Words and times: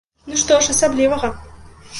Ну 0.29 0.39
што 0.43 0.57
ж 0.67 0.75
асаблівага! 0.75 1.33